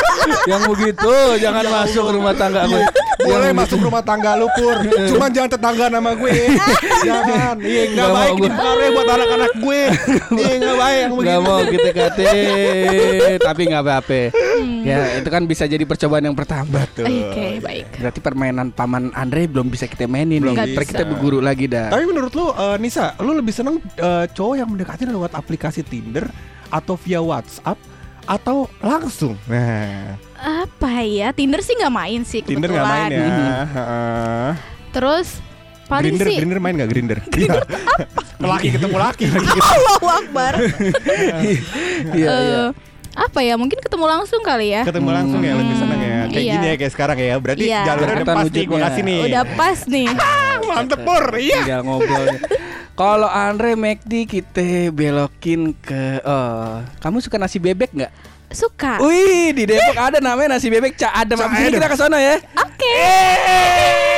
[0.45, 2.79] yang begitu jangan masuk rumah tangga gua.
[3.15, 4.75] Iya, boleh Yang masuk rumah tangga lu pur.
[4.85, 6.31] Cuman jangan tetangga nama gue.
[7.07, 7.55] Jangan.
[7.57, 8.43] Iya nggak Nggak mau baik gue.
[8.45, 9.81] dipengaruhi buat anak-anak gue.
[10.35, 12.27] Iya nggak baik yang Gak begitu mau kita kate
[13.47, 14.19] Tapi gak apa-apa.
[14.85, 16.83] Ya itu kan bisa jadi percobaan yang pertama.
[16.85, 17.05] Betul.
[17.07, 17.85] Oke baik.
[17.97, 20.85] Berarti permainan paman Andre belum bisa kita mainin Belum nih bisa.
[20.85, 21.89] kita berguru lagi dah.
[21.89, 26.29] Tapi menurut lu eh, Nisa, lu lebih seneng eh, cowok yang mendekati lewat aplikasi Tinder
[26.67, 27.77] atau via WhatsApp
[28.23, 29.37] atau langsung?
[29.45, 31.29] Nah, Apa ya?
[31.29, 32.81] Tinder sih nggak main sih Tinder kebetulan.
[32.81, 33.25] nggak main ya.
[33.75, 34.49] Heeh.
[34.91, 35.27] Terus
[35.85, 37.19] paling Grinder, sih Grinder main nggak Grinder?
[38.35, 38.51] Iya.
[38.51, 39.25] laki ketemu laki.
[39.73, 40.53] Allahu Akbar.
[40.59, 41.57] Iya
[42.11, 42.63] Eh, iya
[43.15, 43.55] Apa ya?
[43.55, 44.83] Mungkin ketemu langsung kali ya.
[44.83, 46.19] ketemu langsung ya lebih seneng ya.
[46.27, 46.53] Kayak Iya.
[46.53, 47.35] gini ya kayak sekarang ya.
[47.39, 47.81] Berarti Iya.
[47.85, 49.19] jalurnya udah pas nih gue kasih nih.
[49.23, 50.07] Udah pas nih.
[50.65, 51.23] mantep pur.
[51.31, 51.57] Iya.
[51.61, 52.25] Tinggal ngobrol
[52.95, 58.11] Kalau Andre McD kita belokin ke Oh Kamu suka nasi bebek nggak?
[58.55, 59.03] Suka.
[59.03, 61.75] Wih di Depok ada namanya nasi bebek Cak Adem Cak Abis ini Adem.
[61.75, 62.87] kita ke sana ya Oke.
[62.95, 64.14] Eh,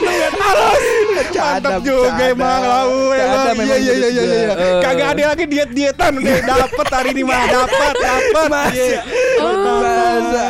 [0.00, 0.84] Ya halus
[1.30, 3.44] Cak Mantap juga emang lau emang.
[3.44, 4.46] Adem Iya iya iya jurus iya iya.
[4.48, 4.56] gua.
[4.56, 4.80] Eh.
[4.80, 8.46] Kagak ada lagi diet-dietan udah dapet hari ini mah dapat dapat.
[8.48, 8.72] Masa?
[8.72, 9.00] Iya.
[9.38, 10.46] Masa?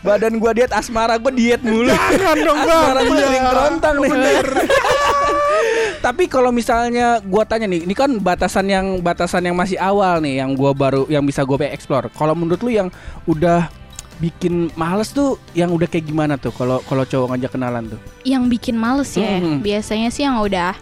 [0.00, 1.92] Badan gua diet asmara gua diet mulu.
[1.92, 2.82] Jangan dong, Bang.
[2.82, 3.26] Asmara gua Iya.
[3.28, 4.10] sering kerontang nih.
[6.04, 10.44] Tapi kalau misalnya gua tanya nih, ini kan batasan yang batasan yang masih awal nih
[10.44, 12.12] yang gua baru yang bisa gua explore.
[12.12, 12.88] Kalau menurut lu yang
[13.24, 13.68] udah
[14.16, 18.00] bikin males tuh yang udah kayak gimana tuh kalau kalau cowok ngajak kenalan tuh?
[18.22, 19.38] Yang bikin males ya.
[19.38, 19.60] Mhm.
[19.60, 20.72] Biasanya sih yang udah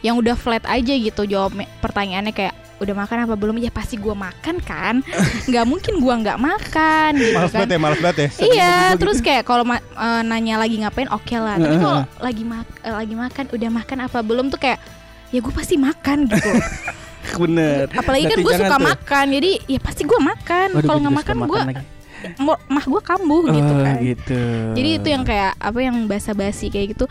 [0.00, 3.56] yang udah flat aja gitu jawab me- pertanyaannya kayak udah makan apa belum?
[3.56, 5.04] Ya pasti gua makan kan.
[5.48, 7.58] nggak mungkin gua nggak makan gitu Males kan.
[7.60, 8.28] banget ya, males banget ya.
[8.30, 9.00] Sering Iya, ngomong gitu.
[9.04, 11.56] terus kayak kalau ma- eh, nanya lagi ngapain, oke lah.
[11.56, 14.80] Tapi kalau lagi mak- eh, lagi makan, udah makan apa belum tuh kayak
[15.28, 16.48] ya gue pasti makan gitu.
[17.36, 17.86] Bener.
[17.92, 18.88] Apalagi kan gue suka tuh.
[18.88, 20.68] makan, jadi ya pasti gue makan.
[20.80, 21.60] Kalau nggak makan gue.
[22.66, 23.96] Mah gue kambuh gitu Oh, kan.
[24.00, 24.40] gitu.
[24.74, 27.04] Jadi itu yang kayak apa yang basa-basi kayak gitu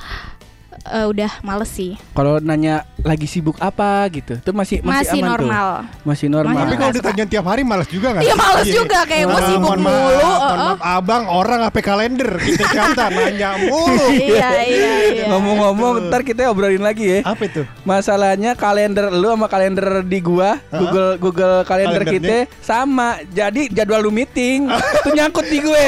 [0.82, 1.98] eh, udah males sih.
[2.12, 5.32] Kalau nanya lagi sibuk apa gitu, tuh masih masih, Masih, aman tuh?
[5.32, 5.68] normal.
[6.04, 6.60] Masih normal.
[6.60, 8.24] Tapi kalau ditanya tiap hari males juga nggak?
[8.24, 9.90] Iya males juga kayak gue Ah, sibuk mohon mulu.
[9.90, 14.08] Maaf, mohon eh, maaf, abang orang apa kalender kita kata nanya mulu.
[14.12, 15.26] Iya iya iya.
[15.28, 17.20] Ngomong-ngomong, ntar kita obrolin lagi ya.
[17.24, 17.64] Apa itu?
[17.82, 20.76] Masalahnya kalender lu sama kalender di gua, Hah?
[20.76, 22.46] Google Google kalender Kalendernya?
[22.46, 23.08] kita sama.
[23.26, 24.68] Jadi jadwal lu meeting
[25.00, 25.86] itu nyangkut di gue.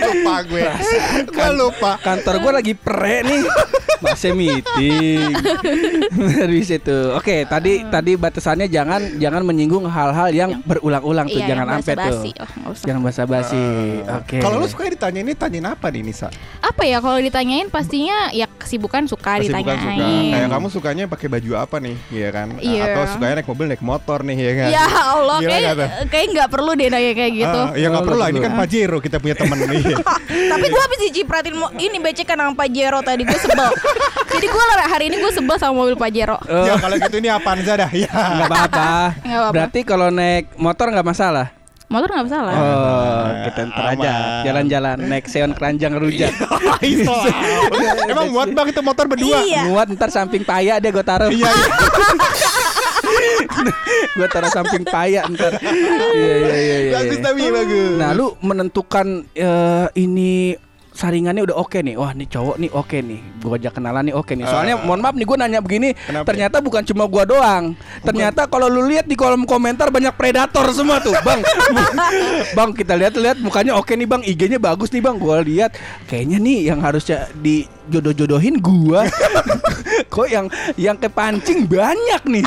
[0.00, 0.64] Lupa gue.
[1.26, 1.90] Gue lupa.
[1.98, 3.42] Kantor gua lagi pre nih.
[4.00, 5.28] Masih meeting.
[6.32, 7.12] Dari situ.
[7.12, 12.08] Oke, tadi tadi batasannya jangan jangan menyinggung hal-hal yang berulang-ulang tuh, Iya, jangan yang sampai
[12.08, 12.22] tuh.
[12.64, 12.74] Oh.
[12.74, 13.64] Jangan basa-basi.
[14.16, 14.40] Oke.
[14.40, 16.32] Kalau lu suka ditanya ini tanyain apa nih Nisa?
[16.60, 20.00] Apa ya kalau ditanyain pastinya ya kesibukan suka Pasti bukan ditanyain.
[20.00, 20.32] suka.
[20.32, 22.48] Kayak kamu sukanya pakai baju apa nih, Iya kan?
[22.56, 22.82] Iya.
[22.86, 24.68] Atau sukanya naik mobil, naik motor nih, ya kan?
[24.70, 25.74] Ya Allah, Gila kayak
[26.08, 27.60] kayak nggak perlu deh nanya kayak gitu.
[27.62, 28.52] Ah, ya nggak Oh, perlu lah, ini kan.
[28.56, 29.84] Pajero kita punya temen nih.
[30.52, 33.58] Tapi gue habis dicipratin ini becekan sama Pajero tadi gue sebel.
[34.34, 36.36] Jadi gue hari ini gue sebel sama mobil Pajero.
[36.50, 37.90] Oh, ya kalau gitu ini Avanza dah.
[37.90, 38.10] Ya.
[38.10, 38.88] nggak apa-apa.
[39.26, 39.54] Nggak apa-apa.
[39.54, 41.46] Berarti kalau naik motor nggak masalah.
[41.90, 42.54] Motor nggak masalah.
[42.54, 44.12] Oh, kita ntar aja
[44.46, 46.30] jalan-jalan naik seon keranjang rujak.
[46.86, 47.14] Iso.
[48.06, 49.42] Emang muat bang itu motor berdua.
[49.42, 49.66] Iya.
[49.66, 51.30] Muat ntar samping paya deh gue taruh.
[51.34, 51.50] Iya.
[51.50, 51.72] iya.
[54.14, 55.58] gue taruh samping paya ntar.
[55.58, 56.76] Iya iya iya.
[56.78, 56.92] iya.
[56.94, 57.98] Bagus tapi bagus.
[57.98, 60.54] Nah, lu menentukan eh, ini
[61.00, 61.96] saringannya udah oke nih.
[61.96, 63.20] Wah, nih cowok nih oke nih.
[63.40, 64.44] Gua ajak kenalan nih oke nih.
[64.44, 64.84] Soalnya Eh.
[64.84, 66.28] mohon maaf nih gua nanya begini, Kenapa?
[66.28, 67.72] ternyata bukan cuma gua doang.
[68.04, 71.40] Ternyata kalau lu lihat di kolom komentar banyak predator semua tuh, Bang.
[72.56, 74.20] bang, kita lihat-lihat mukanya oke nih, Bang.
[74.20, 75.16] IG-nya bagus nih, Bang.
[75.16, 75.72] Gua lihat
[76.04, 77.32] kayaknya nih yang harusnya
[77.90, 79.04] dijodoh-jodohin gua.
[80.14, 82.44] Kok yang yang kepancing banyak nih.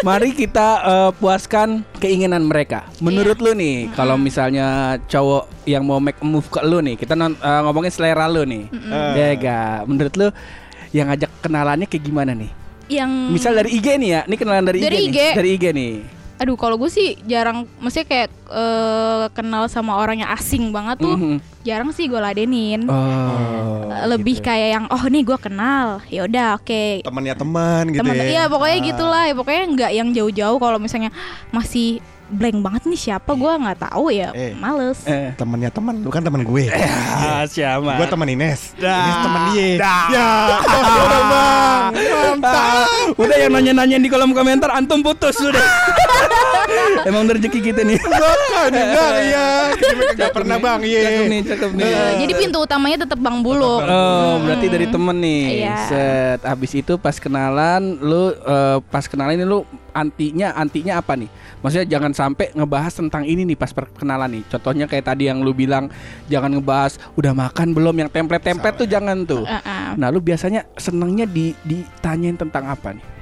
[0.00, 2.84] Mari kita eh, puaskan keinginan mereka.
[3.00, 7.16] Menurut lu nih, kalau misalnya cowok yang mau make a move ke lu nih, kita
[7.16, 8.68] non- eh, ngomongin selera lu nih.
[9.16, 9.88] Ya gak?
[9.88, 10.28] Menurut lu
[10.92, 12.52] yang ngajak kenalannya kayak gimana nih?
[12.84, 15.16] Yang Misal dari IG nih ya, ini kenalan dari, Dari IG, IG.
[15.16, 15.32] nih.
[15.34, 15.94] Dari IG nih.
[16.34, 21.14] Aduh kalau gue sih jarang maksudnya kayak eh, kenal sama orang yang asing banget tuh
[21.14, 21.36] Mhm.
[21.62, 23.86] jarang sih gue ladenin Oh.
[23.86, 28.14] Eh, lebih kayak yang oh nih gue kenal ya udah oke Temennya teman gitu teman
[28.14, 28.24] ya.
[28.24, 28.84] iya pokoknya Ah.
[28.84, 31.10] gitulah ya pokoknya nggak yang jauh-jauh kalau misalnya
[31.48, 34.52] masih blank banget nih siapa gue nggak tahu ya Eh.
[34.54, 35.32] males Eh.
[35.34, 36.64] Temennya teman, lu kan temen gue.
[37.14, 37.96] Ah, siapa?
[37.96, 38.72] Gue temen Ines.
[38.76, 38.96] Dah.
[38.98, 39.68] Ines temen dia.
[39.76, 40.04] Dah.
[40.08, 40.28] Ya,
[41.04, 41.90] udah bang.
[42.40, 45.60] Ah, udah yang nanya-nanya di kolom komentar antum putus sudah.
[47.08, 48.00] Emang udah rezeki kita nih.
[48.00, 49.46] Bukan enggak ya.
[49.74, 50.80] Kita enggak pernah bang.
[50.82, 51.00] Iya.
[51.02, 51.84] Cakep nih, cakep nih.
[51.84, 55.44] Eh, jadi pintu utamanya tetap Bang Buluk Oh, berarti dari temen nih.
[55.60, 55.76] Iya.
[55.86, 56.40] Set.
[56.42, 59.62] Habis itu pas kenalan lu eh, pas kenalan ini lu
[59.94, 61.30] antinya antinya apa nih?
[61.62, 64.42] Maksudnya jangan sampai ngebahas tentang ini nih pas perkenalan nih.
[64.50, 65.88] Contohnya kayak tadi yang lu bilang
[66.26, 69.46] jangan ngebahas udah makan belum yang template-template tuh jangan tuh.
[69.46, 69.88] Eh, eh.
[69.94, 73.14] Nah, lu biasanya senengnya di ditanyain tentang apa nih?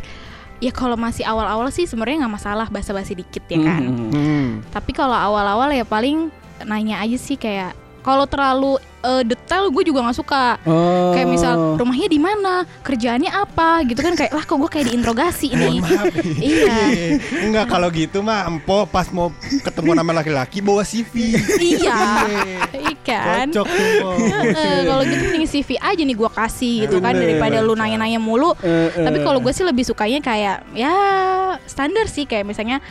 [0.62, 4.10] ya kalau masih awal-awal sih sebenarnya nggak masalah basa-basi dikit ya kan Mhm.
[4.14, 4.48] Hmm.
[4.70, 6.30] Tapi kalau awal-awal ya paling
[6.62, 10.58] nanya aja sih kayak kalau terlalu eh, detail gue juga nggak suka.
[10.66, 11.14] Oh.
[11.14, 15.54] Kayak misal rumahnya di mana, kerjaannya apa gitu kan kayak lah kok gue kayak diinterogasi
[15.54, 15.76] nih.
[16.52, 16.78] iya.
[17.46, 21.38] Enggak kalau gitu mah empo pas mau ketemu nama laki-laki bawa CV.
[21.62, 22.26] iya.
[22.98, 23.54] Ikan.
[23.54, 24.14] Cocok tuh.
[24.18, 24.62] Mpo.
[24.86, 28.54] kalau gitu mending CV aja nih gue kasih gitu kan daripada lu nanya-nanya mulu.
[28.94, 30.94] Tapi kalau gue sih lebih sukanya kayak ya
[31.70, 32.82] standar sih kayak misalnya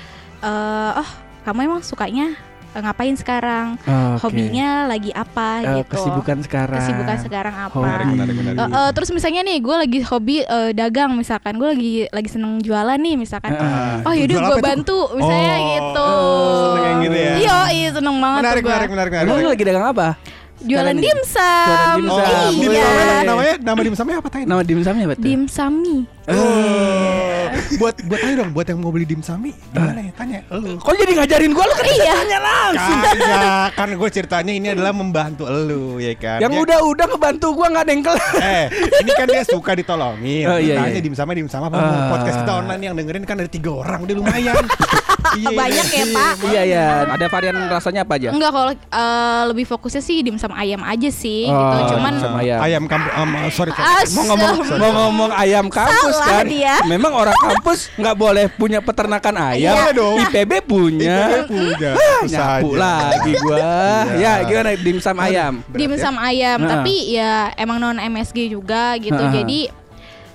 [0.42, 1.10] eh oh
[1.46, 2.38] kamu emang sukanya
[2.74, 3.76] ngapain sekarang?
[3.78, 4.24] Oke.
[4.24, 5.92] Hobinya lagi apa Eh, gitu.
[5.92, 6.80] kesibukan sekarang.
[6.80, 7.74] Kesibukan sekarang apa?
[7.74, 7.84] Hobi.
[7.86, 8.58] Menarik, menarik, menarik.
[8.58, 12.60] Eh, eh, terus misalnya nih gue lagi hobi eh, dagang misalkan gue lagi lagi seneng
[12.60, 13.96] jualan nih misalkan Heeh.
[14.02, 16.08] oh yaudah gue bantu misalnya Oh, gitu
[16.72, 17.34] seneng yang gitu ya?
[17.36, 19.28] iya iya seneng banget Menarik, menarik, menarik, menarik.
[19.28, 20.10] Emang lu lagi dagang apa?
[20.62, 22.22] jualan dimsum Jualan Oh,
[22.54, 22.70] dimsum.
[22.70, 24.44] iya namanya nama dimsumnya apa tadi?
[24.46, 25.24] Nama dimsumnya apa tuh?
[25.24, 27.11] dimsumi Oh.
[27.74, 31.12] Buat buat ayo dong buat yang mau beli dimsumi gimana ya tanya lu Kok jadi
[31.14, 32.14] ngajarin gua lu kan Iya.
[32.18, 32.98] tanya langsung.
[33.02, 36.40] Kagak, kan gue ceritanya ini adalah membantu elu ya kan.
[36.40, 38.16] Yang udah-udah ngebantu gua nggak dengkel.
[38.38, 38.66] Eh,
[38.98, 40.46] ini kan dia suka ditolongin.
[40.46, 41.02] Oh, iya, Tanya iya.
[41.02, 42.10] dim sama dim sama apa Ah.
[42.10, 44.64] podcast kita online yang dengerin kan ada tiga orang udah lumayan.
[45.32, 46.34] Banyak ya Pak.
[46.44, 46.86] Iya ya.
[47.08, 48.30] Ada varian rasanya apa aja?
[48.32, 51.96] Enggak kalau eh, lebih fokusnya sih dimsum ayam aja sih Oh, gitu.
[51.96, 52.58] Cuman ayam.
[52.60, 53.86] Ayam kampung um, sorry, sorry.
[53.86, 56.46] Ah, Mau ngomong mau ngomong ayam kampus Salah kan?
[56.48, 56.76] dia.
[56.86, 57.60] Memang orang kampus
[57.96, 59.74] nggak boleh punya peternakan ayam.
[59.74, 60.18] Boleh dong.
[60.26, 61.18] IPB punya.
[61.22, 61.92] IPB punya.
[61.94, 63.58] Ah, Bisa Nyapu lagi gua.
[64.16, 65.54] ya, gimana dimsum ayam?
[65.70, 66.70] dimsum ayam, Nah.
[66.76, 69.16] tapi ya emang non MSG juga gitu.
[69.16, 69.32] Nah.
[69.32, 69.70] Jadi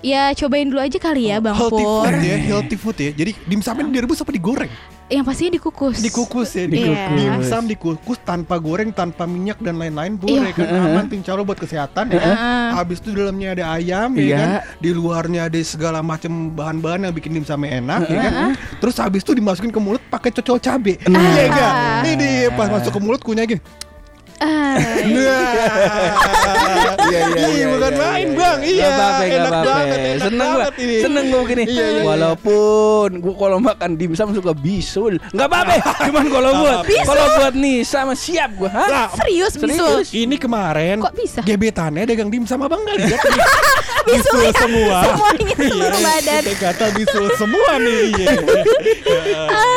[0.00, 2.06] ya cobain dulu aja kali ya Bang Healthy Pur.
[2.06, 3.10] food ya, healthy food ya.
[3.12, 4.70] Jadi dimsumnya direbus apa digoreng?
[5.07, 5.97] Yang pastinya dikukus.
[6.03, 7.14] Dikukus ya, Iya.
[7.14, 10.59] dimsum dikukus tanpa goreng, tanpa minyak dan lain-lain boleh Iya.
[10.59, 12.19] kan aman pincaro buat kesehatan ya.
[12.19, 12.35] kan?
[12.35, 12.69] Heeh.
[12.75, 14.37] Habis itu di dalamnya ada ayam ya Iya.
[14.37, 14.51] kan,
[14.83, 18.35] di luarnya ada segala macam bahan-bahan yang bikin dimsumnya enak ya kan.
[18.83, 20.99] Terus habis itu dimasukin ke mulut pakai cocol cabe.
[20.99, 21.73] Iya enggak?
[22.03, 23.62] Ini di pas masuk ke mulut kunyah gini.
[24.37, 25.38] Ah, Iya
[27.07, 28.59] iya iya bukan iya, main iya, bang.
[28.61, 28.75] iya.
[28.77, 28.87] Iya.
[28.87, 29.64] Enak apa-apa.
[29.64, 30.96] banget, enak Seneng gua, banget ini.
[31.01, 31.62] seneng gua begini.
[31.64, 32.03] Iya, iya, iya.
[32.05, 35.75] Walaupun gua kalau makan dimsum suka bisul, nggak apa-apa.
[36.05, 38.68] Cuman kalau buat, kalau buat nih sama siap gua.
[38.68, 39.09] Hah?
[39.16, 40.05] Serius bisul.
[40.05, 41.40] Ini kemarin Kok bisa?
[41.40, 43.18] Gebetannya dagang dimsum abang lihat nih.
[44.07, 44.55] Bisul ya?
[44.55, 44.99] semua.
[45.03, 46.42] Semuanya seluruh badan.
[46.62, 48.14] Kata bisul semua nih.
[48.14, 48.27] Iya.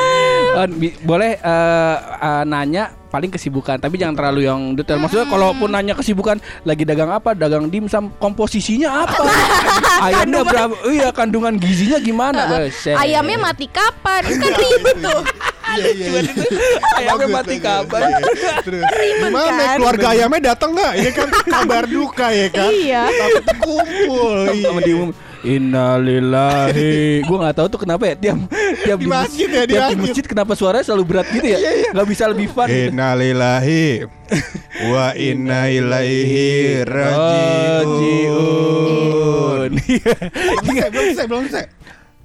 [0.68, 5.98] Bi- boleh eh, eh, nanya paling kesibukan tapi jangan terlalu yang detail maksudnya kalaupun nanya
[5.98, 9.18] kesibukan lagi dagang apa dagang dimsum komposisinya apa
[10.06, 12.96] ayamnya berapa iya kandungan gizinya gimana Buset.
[12.96, 14.22] Ayamnya mati kapan?
[14.26, 15.22] Kan ribet tuh.
[15.70, 16.08] Iya iya.
[16.18, 16.22] iya.
[16.98, 18.02] ayamnya mati kapan.
[18.66, 19.78] Terus gimana kan?
[19.78, 20.94] keluarga ayamnya datang nggak?
[20.98, 22.72] Ini kan kabar duka ya kan.
[22.74, 23.04] Iya.
[23.10, 24.38] Takut kumpul.
[24.50, 25.29] Iya.
[25.44, 28.38] Innalillahi Gue gak tahu tuh kenapa ya Tiap,
[28.84, 30.26] tiap Di masjid ya, di tiap di masjid.
[30.28, 31.60] Kenapa suaranya selalu berat gitu ya
[31.96, 32.68] Gak bisa lebih fun.
[32.68, 34.06] Innalillahi
[34.94, 38.30] wa inna ilaihi rajiun.
[39.74, 41.79] Rajiun belum selesai, belum selesai.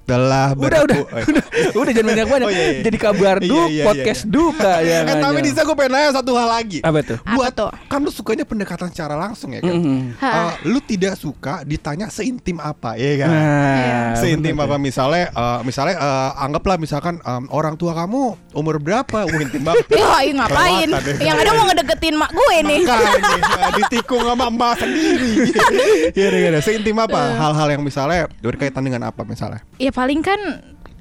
[0.04, 2.82] Telah Udah udah berpu- udah Udah jangan banyak banyak Oh, iya, iya.
[2.82, 4.30] Jadi kabar Iya, du iya, iya, Podcast iya.
[4.30, 6.78] duka ya Eh, tapi Nisa gue pengen nanya satu hal lagi.
[6.80, 7.18] Apa tuh?
[7.18, 7.70] Apa Buat tuh?
[7.86, 9.72] kan lu sukanya pendekatan secara langsung ya kan.
[9.72, 10.00] Mhm.
[10.18, 10.28] Ha.
[10.28, 13.28] Eh, lu tidak suka ditanya seintim apa ya kan?
[13.30, 18.76] Nah, Seintim bener apa misalnya eh, misalnya eh, anggaplah misalkan em, orang tua kamu umur
[18.76, 19.24] berapa?
[19.24, 19.86] Wah intim banget.
[19.90, 20.88] Ya, iya ngapain?
[20.90, 21.24] Kelewatan ya.
[21.24, 22.80] Yang ada mau ngedeketin mak gue nih.
[22.82, 25.32] Makanya eh, ditikung sama emak sendiri.
[26.14, 26.60] Iya, iya, iya.
[26.60, 27.34] Seintim apa?
[27.34, 29.62] Hal-hal yang misalnya berkaitan dengan apa misalnya?
[29.76, 30.40] Ya paling kan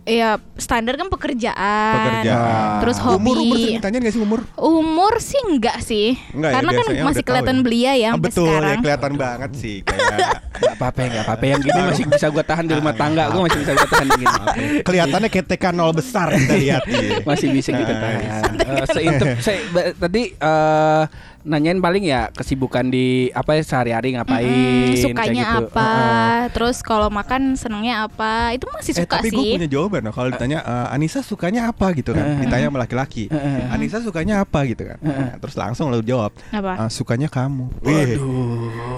[0.03, 1.95] ya standar kan pekerjaan.
[1.95, 2.79] Pekerjaan.
[2.81, 3.23] Terus hobi.
[3.23, 4.39] Umur umur sering ditanyain gak sih umur?
[4.53, 6.07] Umur sih enggak sih.
[6.29, 7.61] Enggak ya, Karena kan biasanya masih kelihatan ya.
[7.61, 8.67] belia ya Ah, betul sekarang.
[8.69, 10.43] ya kelihatan banget sih kayak
[10.75, 13.71] apa-apa gak apa-apa Yang gini masih bisa gue tahan di rumah tangga Gue masih bisa
[13.73, 14.35] gue tahan di gini
[14.87, 16.81] kelihatannya TK nol besar kita lihat.
[17.23, 18.19] Masih bisa kita tahan
[18.59, 21.03] Eh, seintip- se- Tadi eh,
[21.43, 24.47] nanyain paling ya kesibukan di apa ya sehari-hari ngapain
[24.85, 25.59] Mm, sukanya gitu.
[25.67, 25.83] apa?
[25.83, 26.41] Heeh.
[26.49, 28.51] Terus kalau makan senengnya apa?
[28.51, 29.53] Itu masih Eh suka tapi gue sih.
[29.53, 33.27] punya jawaban loh kalau ditanya eh, Anissa sukanya apa gitu kan ditanya sama laki-laki
[33.67, 36.79] Anissa sukanya apa gitu kan Nah, terus langsung lo jawab Apa?
[36.79, 38.19] "Eh, sukanya kamu Waduh.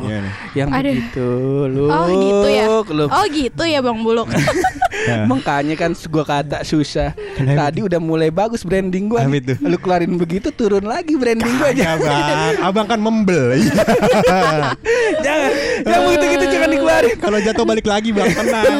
[0.04, 0.34] Iya nih.
[0.56, 0.86] Yang Aduh.
[0.92, 1.28] begitu
[1.68, 1.86] lu.
[1.88, 2.66] Oh gitu ya.
[2.88, 3.06] Lu.
[3.08, 4.30] Oh gitu ya Bang Buluk.
[5.06, 5.24] Ya.
[5.32, 7.14] Makanya kan gua kata susah.
[7.38, 7.70] Kenapa?
[7.70, 9.24] Tadi udah mulai bagus branding gua.
[9.30, 9.54] Itu?
[9.62, 11.96] Lu keluarin begitu turun lagi branding gua aja.
[11.96, 13.56] Bang, abang kan membel.
[15.26, 15.52] Jangan.
[15.86, 17.18] Yang begitu gitu jangan dikeluarin.
[17.22, 18.74] Kalau jatuh balik lagi bang tenang.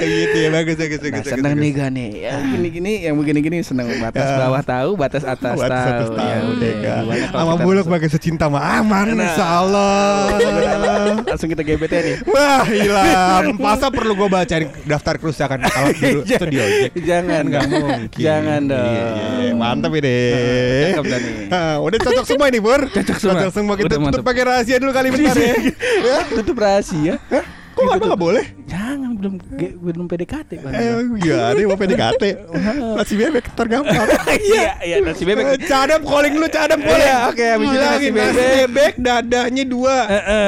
[0.00, 1.10] Gitu ya bagus bagus bagus.
[1.10, 1.60] Nah, bagus, seneng bagus.
[1.60, 2.08] nih gua nih.
[2.20, 3.86] Yang gini-gini, yang begini-gini seneng.
[3.98, 4.36] Batas Ya.
[4.38, 5.84] bawah tahu, batas atas Buat tahu.
[5.84, 6.72] satu Ya tahun udah.
[6.78, 7.02] kan.
[7.28, 9.24] Kalau Sama kita buluk pakai secinta mah aman Nah.
[9.24, 9.98] insya Allah.
[11.24, 12.16] Langsung kita GBT nih.
[12.24, 13.44] Wah hilang.
[13.56, 16.62] Masa perlu gue bacain daftar kerusakan alat dulu studio?
[16.96, 17.82] Jangan Nggak dong.
[17.84, 18.18] mungkin.
[18.18, 18.86] Jangan dong.
[18.86, 19.06] Iya,
[19.40, 19.52] iya.
[19.52, 20.18] Mantap ini.
[20.88, 21.34] Cakep dah nih.
[21.48, 22.80] Ah, udah cocok semua ini Bur.
[22.86, 23.74] Cocok semua.
[23.74, 24.24] Kita Udah, tutup mantap.
[24.24, 25.54] pakai rahasia dulu kali bentar ya.
[26.08, 26.18] ya.
[26.30, 27.14] Tutup rahasia.
[27.74, 28.44] Kok nggak nggak boleh?
[28.66, 28.87] Jangan
[29.18, 29.34] belum
[29.82, 30.72] belum PDKT Bang.
[30.72, 30.94] Eh,
[31.26, 32.22] iya, dia mau PDKT.
[32.98, 34.06] Masih bebek tergampang.
[34.38, 35.44] Iya, iya nasi bebek.
[35.44, 37.04] Eh, Cadam calling lu, cadam calling.
[37.04, 38.92] Iya, oke, habis itu nasi nasi bebek.
[38.96, 39.96] dadanya dua.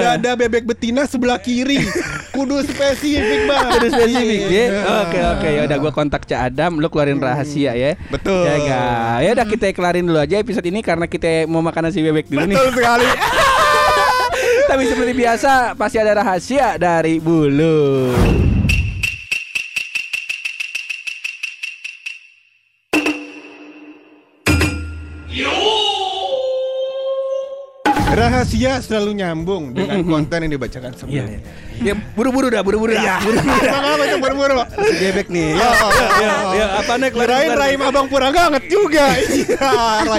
[0.00, 1.82] Dada bebek betina sebelah kiri.
[2.34, 3.70] Kudu spesifik banget.
[3.82, 4.48] Udah spesifik ya.
[4.48, 4.80] Iya.
[5.02, 7.98] Oke oke ya udah gua kontak Cak Adam, lu keluarin rahasia ya.
[8.08, 8.46] Betul.
[8.46, 9.16] Ya enggak.
[9.26, 12.46] Ya udah kita kelarin dulu aja episode ini karena kita mau makan nasi bebek dulu
[12.46, 12.56] nih.
[12.56, 13.08] Betul sekali.
[14.70, 18.14] Tapi seperti biasa pasti ada rahasia dari bulu.
[28.30, 30.98] Rahasia selalu nyambung dengan konten yang dibacakan Iya.
[31.02, 31.40] sebelumnya.
[31.80, 33.18] Ya buru-buru dah, buru-buru dah.
[33.18, 34.60] Apa itu buru-buru?
[35.00, 35.56] Gebek nih.
[35.56, 35.70] Ya,
[36.20, 39.06] ya, ya, apa nih Kirain Rahim Abang Purangga anget juga.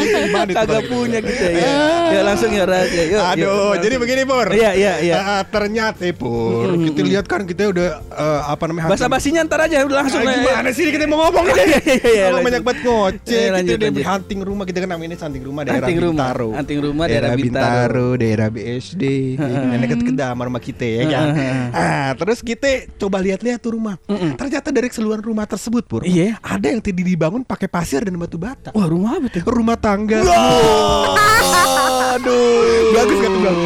[0.02, 1.74] Iya, itu, Kagak punya kita ya.
[2.10, 3.04] Ya langsung ya rahasia.
[3.08, 4.47] Yuk, Aduh, jadi begini Pur.
[4.50, 5.15] Iya, iya, iya.
[5.21, 8.89] Ah, ternyata Pur, kita lihat kan kita udah eh, apa namanya?
[8.89, 10.19] Bahasa basinya ntar aja udah langsung.
[10.21, 10.41] Ah, ya.
[10.41, 11.54] gimana sih kita mau ngomong ini?
[11.54, 15.15] Iya, iya, iya, Kalau banyak banget ngoceh, Eh, kita udah hunting rumah kita kan namanya
[15.15, 15.88] hunting rumah daerah.
[15.88, 16.50] Bintaro.
[16.58, 18.00] Hunting rumah daerah Bintaro.
[18.15, 19.03] Daerah BSD.
[19.37, 21.27] Yang dekat ke sama rumah kita ya kan.
[21.71, 23.95] Ah, terus kita coba lihat-lihat tuh rumah.
[24.07, 26.37] Ternyata dari keseluruhan rumah tersebut Pur, Iya.
[26.43, 28.71] ada yang tadi dibangun pakai pasir dan batu bata.
[28.75, 29.41] Wah, rumah apa tuh?
[29.43, 30.19] Rumah tangga.
[32.12, 32.91] Aduh.
[32.91, 33.58] Bagus gak tuh bang?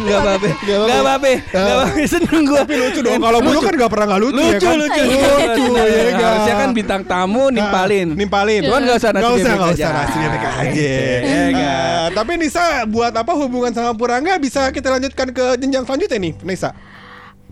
[0.00, 0.48] Enggak apa-apa.
[0.52, 1.30] Enggak apa-apa.
[1.32, 2.02] Enggak apa-apa.
[2.04, 2.58] Seneng gua.
[2.60, 3.16] Tapi lucu dong.
[3.16, 4.74] Kalau dulu kan gak pernah gak lucu, ya Lucu, kan?
[4.76, 6.20] lucu, lucu Nah, ya kan?
[6.20, 8.08] Harusnya kan bintang tamu nimpalin.
[8.12, 8.60] Ah, nimpalin.
[8.66, 9.80] Cuman nggak usah nasi usah, bebek nggak aja.
[9.80, 10.92] usah nasi bebek aja.
[11.20, 11.64] Ya kan?
[11.70, 16.32] Ah, tapi Nisa buat apa hubungan sama Purangga bisa kita lanjutkan ke jenjang selanjutnya nih,
[16.42, 16.70] Nisa?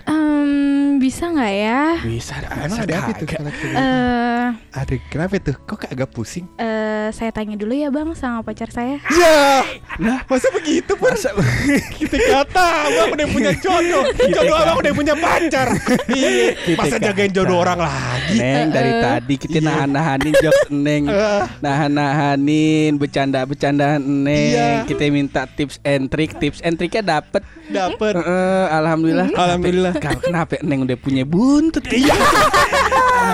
[0.09, 0.51] Em,
[0.97, 1.83] bisa nggak ya?
[2.01, 3.29] Bisa Emang ada apa tuh?
[3.29, 5.57] Eh, Ada kenapa tuh?
[5.59, 6.49] Kok agak pusing?
[6.57, 8.97] eh, saya tanya dulu ya bang sama pacar saya.
[9.11, 9.65] Ya,
[9.99, 11.09] nah, masa begitu pun?
[11.09, 11.37] Masa-
[11.99, 15.69] kita kata abang udah punya jodoh, jodoh abang udah punya pacar.
[16.09, 17.37] Iya, Kita masa jagain kata.
[17.37, 18.37] jodoh orang lagi?
[18.39, 21.43] Neng dari tadi kita nahan-nahanin jokes Neng Eh.
[21.61, 24.69] Nahan-nahanin Bercanda-bercandaan Neng Iya.
[24.85, 28.17] Kita minta tips and trick Tips and tricknya dapet Dapet.
[28.17, 29.93] Eh, Alhamdulillah Alhamdulillah.
[29.99, 31.85] Kenapa, kenapa Neng udah punya buntut?
[31.89, 32.15] Iya.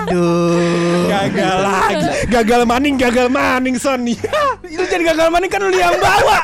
[0.01, 1.07] Aduh.
[1.07, 2.05] Gagal lagi.
[2.27, 4.01] Gagal maning, gagal maning Son.
[4.01, 6.41] Lu jadi gagal maning kan lu yang bawa.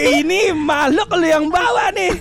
[0.00, 2.14] Ini makhluk lu yang bawa nih.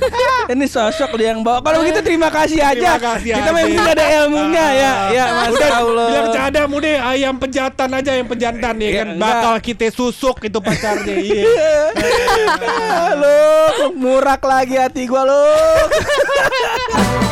[0.50, 1.62] Ini sosok lu yang bawa.
[1.62, 2.98] Kalau begitu terima kasih aja.
[2.98, 4.94] Terima kasih Kita memang ada ilmunya ya.
[5.12, 9.08] Ya Masya Udah Allah bilang cadam udah ayam penjantan aja yang penjantan ya Ya, kan.
[9.18, 11.44] bakal kita susuk itu pacarnya iya.
[13.22, 13.36] Lu
[13.98, 15.42] murak lagi hati gua lu